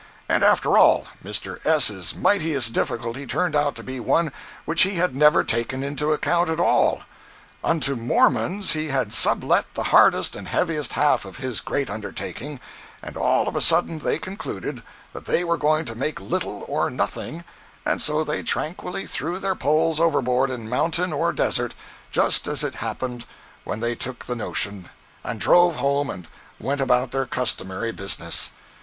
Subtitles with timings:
[0.27, 1.63] And after all, Mr.
[1.63, 4.31] S.'s mightiest difficulty turned out to be one
[4.65, 7.03] which he had never taken into the account at all.
[7.63, 12.59] Unto Mormons he had sub let the hardest and heaviest half of his great undertaking,
[13.03, 14.81] and all of a sudden they concluded
[15.13, 17.43] that they were going to make little or nothing,
[17.85, 21.75] and so they tranquilly threw their poles overboard in mountain or desert,
[22.09, 23.23] just as it happened
[23.63, 24.89] when they took the notion,
[25.23, 26.27] and drove home and
[26.59, 28.49] went about their customary business!